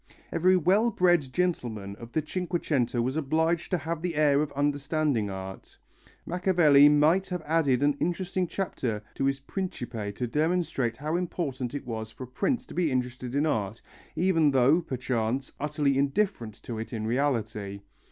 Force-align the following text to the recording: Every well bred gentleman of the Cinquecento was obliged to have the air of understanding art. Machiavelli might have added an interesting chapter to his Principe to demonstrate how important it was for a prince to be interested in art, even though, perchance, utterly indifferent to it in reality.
Every 0.31 0.57
well 0.57 0.89
bred 0.89 1.31
gentleman 1.31 1.95
of 1.97 2.11
the 2.11 2.23
Cinquecento 2.25 2.99
was 3.03 3.15
obliged 3.17 3.69
to 3.69 3.77
have 3.77 4.01
the 4.01 4.15
air 4.15 4.41
of 4.41 4.51
understanding 4.53 5.29
art. 5.29 5.77
Machiavelli 6.25 6.89
might 6.89 7.27
have 7.29 7.43
added 7.45 7.83
an 7.83 7.95
interesting 7.99 8.47
chapter 8.47 9.03
to 9.13 9.25
his 9.25 9.39
Principe 9.41 10.11
to 10.15 10.25
demonstrate 10.25 10.97
how 10.97 11.15
important 11.17 11.75
it 11.75 11.85
was 11.85 12.09
for 12.09 12.23
a 12.23 12.27
prince 12.27 12.65
to 12.65 12.73
be 12.73 12.91
interested 12.91 13.35
in 13.35 13.45
art, 13.45 13.79
even 14.15 14.49
though, 14.49 14.81
perchance, 14.81 15.51
utterly 15.59 15.95
indifferent 15.99 16.55
to 16.63 16.79
it 16.79 16.93
in 16.93 17.05
reality. 17.05 17.81